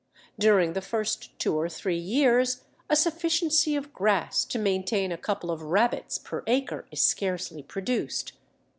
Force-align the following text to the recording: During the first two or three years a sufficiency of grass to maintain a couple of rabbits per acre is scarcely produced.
During 0.39 0.73
the 0.73 0.81
first 0.81 1.37
two 1.37 1.53
or 1.55 1.69
three 1.69 1.95
years 1.99 2.63
a 2.89 2.95
sufficiency 2.95 3.75
of 3.75 3.93
grass 3.93 4.45
to 4.45 4.57
maintain 4.57 5.11
a 5.11 5.15
couple 5.15 5.51
of 5.51 5.61
rabbits 5.61 6.17
per 6.17 6.41
acre 6.47 6.87
is 6.89 7.01
scarcely 7.03 7.61
produced. 7.61 8.33